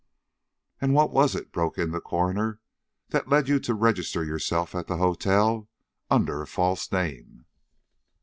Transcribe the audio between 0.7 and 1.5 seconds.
"And what was